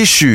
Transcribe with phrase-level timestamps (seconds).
[0.00, 0.34] 继续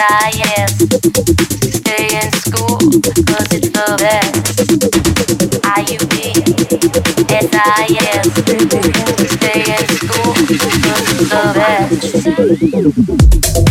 [0.00, 0.72] science.
[1.76, 2.78] Stay in school,
[3.28, 4.32] cause it's the best.
[5.76, 6.14] IUP,
[9.36, 11.42] Stay in school, it's the
[13.54, 13.69] best.